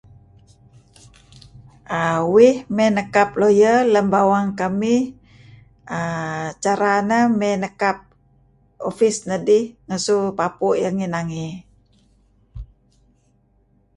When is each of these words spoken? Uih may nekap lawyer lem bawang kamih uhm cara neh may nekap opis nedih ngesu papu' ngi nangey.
Uih 2.35 2.55
may 2.75 2.89
nekap 2.97 3.29
lawyer 3.41 3.79
lem 3.93 4.07
bawang 4.13 4.47
kamih 4.59 5.01
uhm 5.97 6.45
cara 6.63 6.91
neh 7.09 7.25
may 7.39 7.55
nekap 7.63 7.97
opis 8.89 9.15
nedih 9.29 9.65
ngesu 9.87 10.17
papu' 10.37 10.77
ngi 10.97 11.07
nangey. 11.13 11.51